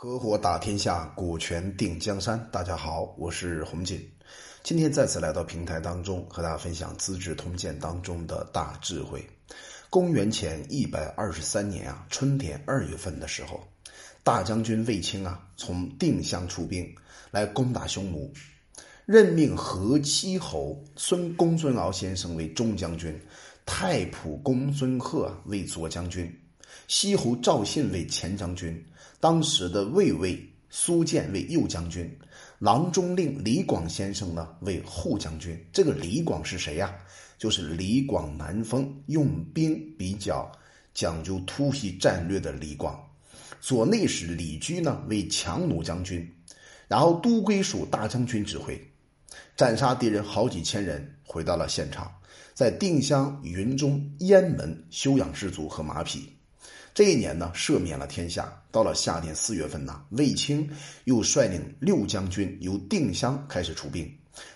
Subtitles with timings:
[0.00, 2.48] 合伙打天下，股权定江山。
[2.52, 4.08] 大家好，我是洪锦，
[4.62, 9.28] 今天再次来到平台当中，和大家分享《资治通鉴》当中的大智慧。
[9.90, 13.60] 公元前一百二十三年啊，春天二月份的时候，
[14.22, 16.88] 大将军卫青啊，从定襄出兵
[17.32, 18.32] 来攻打匈奴，
[19.04, 23.20] 任命河西侯孙公孙敖先生为中将军，
[23.66, 26.32] 太仆公孙贺为左将军，
[26.86, 28.80] 西侯赵信为前将军。
[29.20, 30.40] 当时的卫尉
[30.70, 32.08] 苏建为右将军，
[32.58, 35.58] 郎中令李广先生呢为后将军。
[35.72, 36.94] 这个李广是谁呀？
[37.36, 40.50] 就是李广南风，用兵比较
[40.92, 43.00] 讲究突袭战略的李广。
[43.60, 46.28] 左内史李居呢为强弩将军，
[46.86, 48.80] 然后都归属大将军指挥，
[49.56, 52.12] 斩杀敌人好几千人，回到了现场，
[52.54, 56.37] 在定襄、云中、雁门休养士卒和马匹。
[56.98, 58.52] 这一年呢，赦免了天下。
[58.72, 60.68] 到了夏天四月份呢，卫青
[61.04, 64.12] 又率领六将军由定襄开始出兵，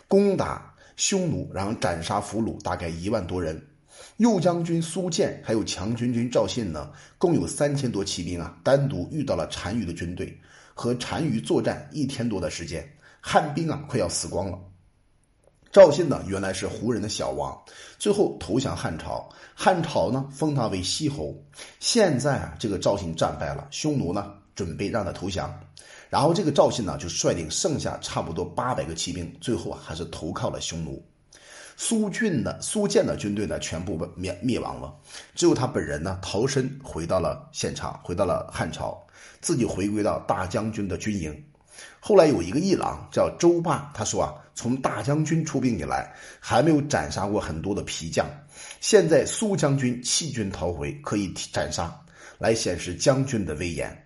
[0.09, 3.65] 攻打匈奴，然后斩杀俘虏大概一万多人。
[4.17, 10.37] 右将军苏建还有强军军赵信呢，共有三千多骑兵啊，单独遇到了单于的军队，
[10.75, 12.85] 和单于作战一天多的时间，
[13.21, 14.59] 汉兵啊快要死光了。
[15.73, 17.59] 赵信呢，原来是胡人的小王，
[17.99, 19.27] 最后投降汉朝。
[19.55, 21.35] 汉朝呢，封他为西侯。
[21.81, 25.51] 现在啊，这个赵信战败了，匈奴呢准备让他投降，
[26.11, 31.03] 然后这个赵信呢就率领剩下差不多八百个骑兵，最后啊还是投靠了匈奴。
[31.75, 34.95] 苏峻的苏建的军队呢全部灭灭亡了，
[35.35, 39.03] 只有他本人呢逃身回到了现场，回到了汉朝，
[39.41, 41.43] 自己回归到大将军的军营。
[42.01, 48.27] 后来有一个议郎叫周霸，他说啊，从大将军出兵以来，还没有斩杀过很多的皮将。
[48.81, 51.95] 现在苏将军弃军逃回，可以斩杀，
[52.39, 53.97] 来显示将军的威严。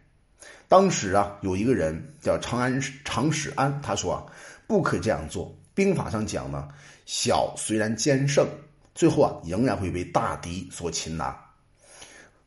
[0.68, 4.26] 当时啊，有一个人叫长安长史安，他说啊，
[4.66, 5.56] 不可这样做。
[5.74, 6.68] 兵法上讲呢，
[7.06, 8.46] 小虽然坚胜，
[8.94, 11.45] 最后啊，仍然会被大敌所擒拿。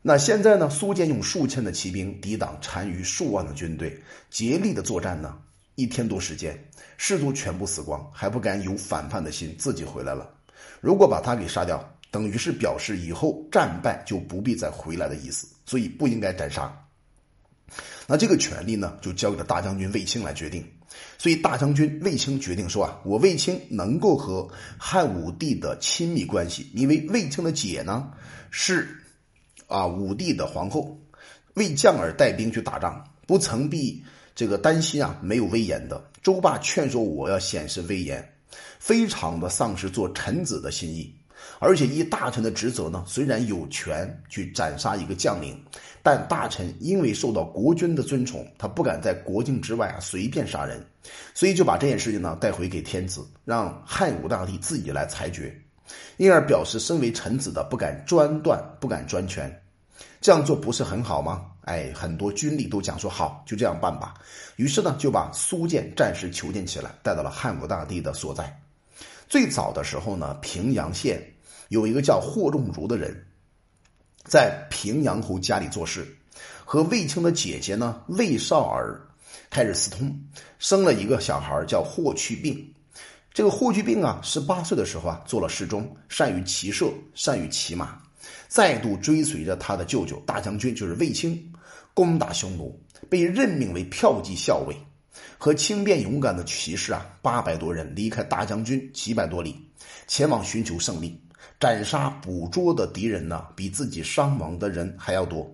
[0.02, 0.70] 那现在呢？
[0.70, 5.36] 苏建用数千的骑兵抵挡单于数万的军队，竭力的作战呢，
[5.74, 6.58] 一天多时间，
[6.96, 10.32] 士卒全部死光，还不敢有反叛的心，自己回来了。
[10.80, 16.74] 如果把他给杀掉，等于是表示以后战败就不必再回来的意思，所以不应该斩杀。
[18.06, 20.64] 那这个权力呢，就交给了大将军卫青来决定。
[21.18, 28.10] 所以大将军卫青决定说啊，我卫青能够和汉武帝的亲密关系，因为卫青的姐呢
[28.50, 28.96] 是。
[29.70, 30.98] 啊，武帝的皇后
[31.54, 34.04] 为将而带兵去打仗，不曾必
[34.34, 36.04] 这个担心啊，没有威严的。
[36.22, 38.22] 周霸劝说我要显示威严，
[38.78, 41.14] 非常的丧失做臣子的心意。
[41.58, 45.58] 而且依大臣的职责呢，虽然有权去斩杀一个将领，
[46.02, 50.84] 但大臣因为受到国君的尊崇，他不敢在国境之外啊随便杀人，
[51.32, 55.54] 所以就把这件事情呢带回给天子，让汉武大帝自己来裁决。
[56.16, 59.62] 因而表示身为臣子的不敢专断，不敢专权，
[60.20, 61.46] 这样做不是很好吗？
[61.62, 64.14] 哎，很多军吏都讲说好，就这样办吧。
[64.56, 68.60] 于是呢，就把苏建暂时囚禁起来，带到了汉武大帝的所在。
[69.28, 71.22] 最早的时候呢，平阳县
[71.68, 73.24] 有一个叫霍仲儒的人，
[74.24, 76.06] 在平阳侯家里做事，
[76.64, 79.00] 和卫青的姐姐呢卫少儿
[79.48, 80.12] 开始私通，
[80.58, 82.74] 生了一个小孩叫霍去病。
[83.32, 87.96] 这个霍去病啊，十八岁的时候啊，做了侍中，善于骑射，善于骑马，
[88.48, 91.40] 再度追随着他的舅舅大将军，就是卫青，
[91.94, 92.76] 攻打匈奴，
[93.08, 94.74] 被任命为骠骑校尉，
[95.38, 99.54] 和轻便勇敢的骑士啊，八百多人离开大将军几百多里，
[100.08, 101.16] 前往寻求胜利，
[101.60, 105.48] 斩杀捕捉的敌人呢，比自己伤亡的人还要多。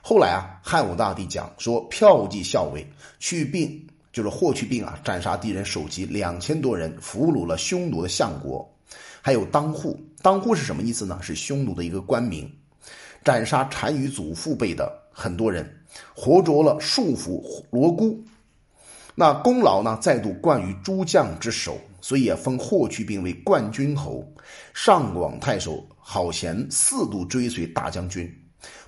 [0.00, 2.84] 后来啊，汉武大帝讲说，骠骑校尉
[3.20, 3.86] 去病。
[4.12, 8.70] 就是霍去病啊，斩杀敌人首级两千多人，俘虏了匈奴的相国，
[9.22, 9.98] 还有当户。
[10.20, 11.18] 当户是什么意思呢？
[11.22, 12.50] 是匈奴的一个官名。
[13.24, 15.68] 斩杀单于祖父辈的很多人，
[16.14, 18.20] 活捉了数俘罗姑。
[19.14, 24.26] 那功劳呢，再度冠于诸将之首，所以也封霍去病为冠军侯。
[24.74, 28.28] 上广太守郝贤四度追随大将军，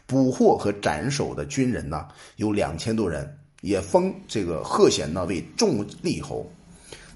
[0.06, 3.38] 捕获和斩首的军人呢，有两千多人。
[3.64, 6.46] 也封这个贺贤呢为重利侯，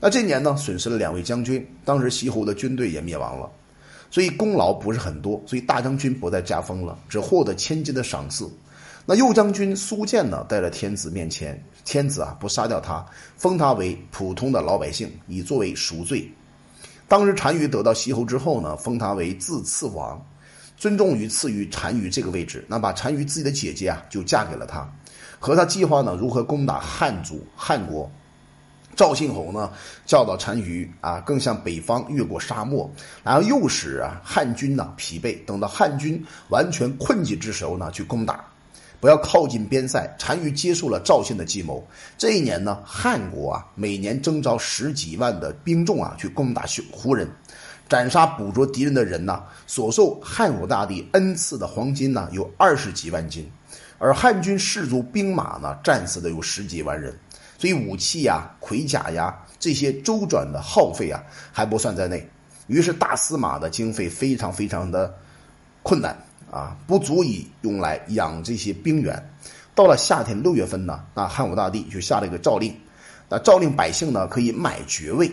[0.00, 3.50] 那这年呢损失了两位将军，当时西侯的军队也灭亡了，
[4.10, 8.50] 所以功劳不是很多，所以大将军不再加封了，只获得千金的赏赐。
[9.04, 13.04] 那右将军苏建呢带到天子面前，天子啊不杀掉他，
[13.36, 16.26] 封他为普通的老百姓，以作为赎罪。
[17.06, 20.18] 当时单于得到西侯之后呢，封他为自次王，
[20.78, 24.90] 尊重于赐予单于这个位置，那把单于自己的姐姐啊就嫁给了他。
[25.38, 28.10] 和他计划呢如何攻打汉族汉国。
[28.96, 29.70] 赵信侯呢
[30.06, 32.90] 教导单于啊，更向北方越过沙漠，
[33.22, 38.44] 然后诱使啊汉军呢疲惫，等到汉军完全困境之时候呢去攻打，
[38.98, 40.04] 不要靠近边塞。
[40.18, 41.86] 单于接受了赵信的计谋。
[42.16, 47.30] 这一年呢，汉国啊每年征召十几万的兵众啊去攻打胡人，
[47.88, 53.48] 斩杀捕捉敌人的人呢，所受汉武大帝恩赐的黄金呢有二十几万斤，
[53.98, 57.16] 而汉军士卒兵马呢战死的有十几万人。
[57.58, 61.20] 所以武器呀、盔甲呀这些周转的耗费啊
[61.52, 62.24] 还不算在内，
[62.68, 65.12] 于是大司马的经费非常非常的
[65.82, 66.16] 困难
[66.50, 69.20] 啊，不足以用来养这些兵员。
[69.74, 72.72] 到了夏天六月份呢，那汉武大帝就下了一个诏令，
[73.28, 75.28] 那诏令百姓呢可以买爵位，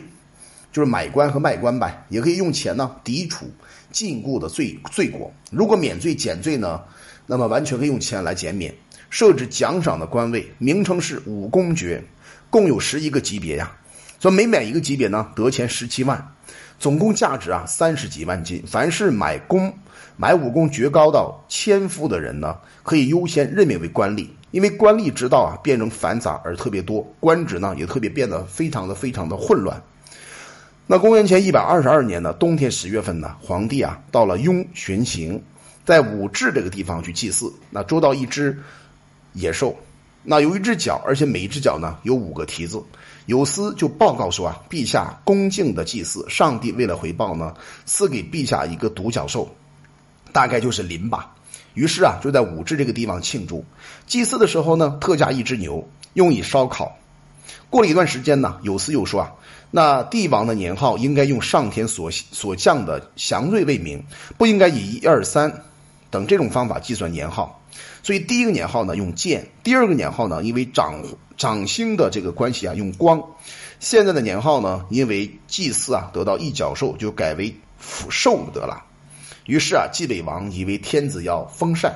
[0.71, 3.45] 就是买官和卖官呗，也可以用钱呢抵处
[3.91, 5.31] 禁锢的罪罪过。
[5.51, 6.81] 如果免罪减罪呢，
[7.25, 8.73] 那么完全可以用钱来减免。
[9.09, 12.03] 设置奖赏的官位，名称是武功爵。
[12.49, 13.71] 共有十一个级别呀，
[14.19, 16.33] 所以每买一个级别呢，得钱十七万，
[16.79, 18.63] 总共价值啊三十几万金。
[18.65, 19.73] 凡是买功、
[20.15, 24.27] 买武功爵高到千夫的人呢，可以优先任命为官吏。
[24.51, 29.81] 因为官吏之道啊，变成繁杂而特别多，官职呢也特别变得非常的非常的混乱。
[30.87, 35.41] 那公元前一百二十二年呢，冬天十月份呢，皇帝啊到了雍巡行，
[35.85, 38.57] 在武陟这个地方去祭祀，那捉到一只
[39.33, 39.75] 野兽。
[40.27, 42.81] 那有一只脚，而且每一只脚呢有五个蹄子。
[43.27, 47.53] 有司就报告说啊，陛下恭敬的祭祀，上帝为了回报呢，
[47.85, 49.47] 赐给陛下一个独角兽，
[50.31, 51.35] 大概就是麟吧。
[51.75, 53.63] 于是啊，就在武陟这个地方庆祝
[54.07, 56.97] 祭祀的时候呢，特价一只牛，用以烧烤。
[57.69, 59.31] 过了一段时间呢，有司又说啊，
[59.69, 64.03] 那帝王的年号应该用上天所所降的祥瑞为名，
[64.37, 65.63] 不应该以一二三
[66.15, 67.61] 等这种方法计算年号。
[68.01, 71.03] 所以第一个年号呢用建，第二个年号呢因为长
[71.35, 73.21] 长星的这个关系啊用光，
[73.81, 78.81] 现在的年号呢因为祭祀啊得到一角兽就改为福寿得了。
[79.45, 81.93] 于是啊冀北王以为天子要封禅，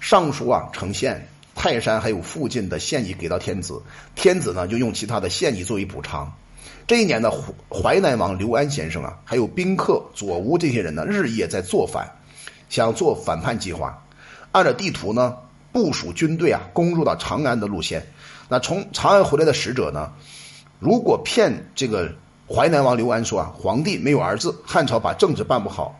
[0.00, 3.80] 上书啊呈现泰山还有附近的县邑给到天子，
[4.16, 6.32] 天子呢就用其他的县邑作为补偿。
[6.88, 7.30] 这一年的
[7.70, 12.10] 淮南王刘安先生啊还有宾客左吴这些人呢日夜在做反，
[12.70, 14.02] 想做反叛计划，
[14.52, 15.36] 按照地图呢。
[15.72, 18.04] 部署军队啊，攻入到长安的路线。
[18.48, 20.10] 那从长安回来的使者呢，
[20.80, 22.12] 如果骗这个
[22.48, 25.96] 淮南王刘安说啊，皇帝没有儿子，汉朝把政治办不好，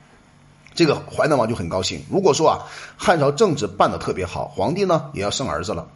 [0.74, 2.04] 这个淮南王就很高兴。
[2.10, 5.86] 如果说啊，汉朝政治办得特别好，皇帝呢也要生儿子了，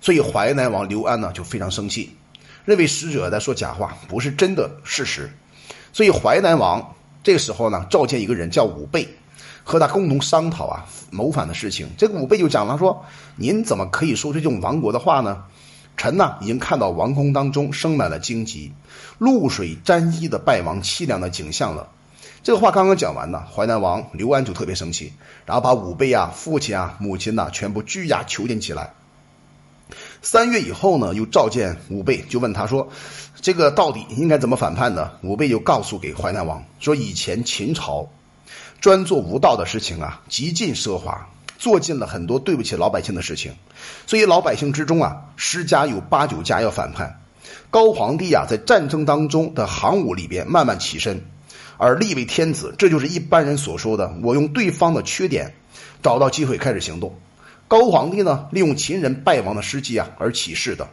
[0.00, 2.16] 所以淮南王刘安呢就非常生气，
[2.64, 5.28] 认为使者在说假话，不是真的事实。
[5.92, 6.94] 所以淮南王
[7.24, 9.08] 这个时候呢，召见一个人叫武备。
[9.68, 13.04] 和他共同商讨啊谋反的事情，这个武备就讲了说
[13.34, 15.42] ：“您怎么可以说出这种亡国的话呢？
[15.96, 18.72] 臣呢已经看到王宫当中生满了荆棘，
[19.18, 21.88] 露水沾衣的败亡凄凉的景象了。”
[22.44, 25.12] 这个话刚刚讲完呢，淮南王刘安就特别生气，
[25.46, 28.92] 然后把武备啊、父亲啊、母亲呐全部拘押囚禁起来。
[30.22, 32.88] 三月以后呢，又召见武备，就问他说
[33.42, 38.08] ：“这个到底应该怎么反叛呢？”武备就告诉给淮南王说：“以前秦朝。”
[38.80, 41.28] 专做无道的事情啊，极尽奢华，
[41.58, 43.54] 做尽了很多对不起老百姓的事情，
[44.06, 47.20] 所以老百姓之中啊，十家有八九家要反叛。
[47.70, 51.24] 高皇帝啊，在战争当中的行伍里边慢慢起身，
[51.78, 55.54] 而立为天子，这就是一般人所说的我用对方的缺点，
[56.02, 57.18] 找到机会开始行动。
[57.68, 60.88] 高皇帝呢，利用秦人败亡的时机啊而起事的。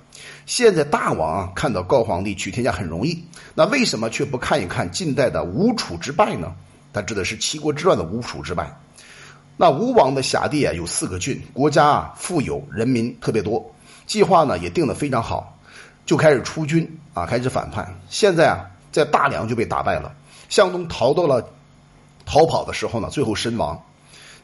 [0.47, 3.23] 现在大王啊，看到高皇帝取天下很容易，
[3.53, 6.53] 那为什么却不看一看近代的吴楚之败呢？
[6.93, 8.79] 他指的是七国之乱的吴楚之败。
[9.57, 13.73] 那吴王的辖地啊有四个郡，国家啊富有，人民特别多，
[14.05, 15.59] 计划呢也定得非常好，
[16.05, 17.93] 就开始出军啊，开始反叛。
[18.09, 20.15] 现在啊，在大梁就被打败了，
[20.49, 21.47] 向东逃到了，
[22.25, 23.83] 逃跑的时候呢，最后身亡。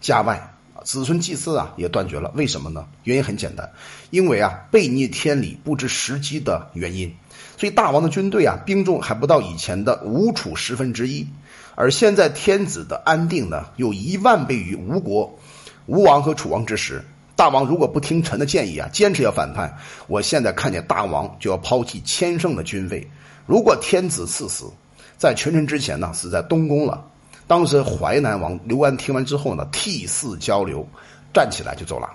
[0.01, 0.53] 家外
[0.86, 2.32] 子孙祭祀啊也断绝了。
[2.36, 2.88] 为什么呢？
[3.03, 3.70] 原因很简单，
[4.12, 7.13] 因为啊悖逆天理、不知时机的原因。
[7.60, 11.28] 所以大王的军队啊，兵众还不到以前的吴楚十分之一。
[11.75, 15.38] 而现在天子的安定呢，有一万倍于吴国、
[15.86, 17.04] 吴王和楚王之时。
[17.36, 23.06] 大王如果不听臣的建议啊，坚持要反叛，我现在看见大王就要抛弃千乘的军费。
[23.46, 24.72] 如果天子赐死，
[25.18, 27.06] 在群臣之前呢，死在东宫了。
[27.46, 30.88] 当时淮南王刘安听完之后呢，涕泗交流，
[31.34, 32.10] 站起来就走了。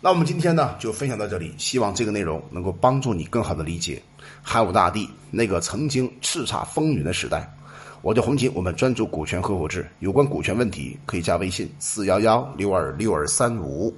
[0.00, 4.02] 那我们今天呢，就分享到这里，希望这个内容能够帮助你更好的理解
[4.42, 7.50] 汉武大帝那个曾经叱咤风云的时代。
[8.02, 13.94] 我叫洪锦，我们专注股权合伙制，有关股权问题可以加微信四幺幺六二六二三五。